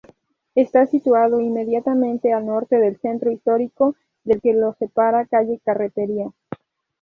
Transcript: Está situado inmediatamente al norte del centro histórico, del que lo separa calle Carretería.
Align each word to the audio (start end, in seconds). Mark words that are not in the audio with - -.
Está 0.55 0.87
situado 0.87 1.39
inmediatamente 1.41 2.33
al 2.33 2.47
norte 2.47 2.77
del 2.79 2.97
centro 2.99 3.29
histórico, 3.29 3.95
del 4.23 4.41
que 4.41 4.53
lo 4.55 4.73
separa 4.73 5.27
calle 5.27 5.61
Carretería. 5.63 6.31